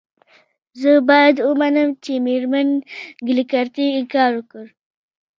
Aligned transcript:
زه 0.81 0.91
باید 1.09 1.35
ومنم 1.47 1.89
چې 2.03 2.11
میرمن 2.25 2.69
کلیګرتي 3.25 3.85
انکار 3.97 4.31
وکړ 4.35 4.65